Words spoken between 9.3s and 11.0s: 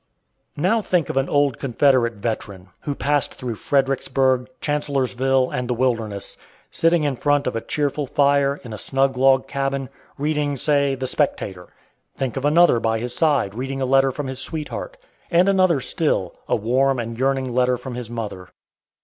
cabin, reading, say,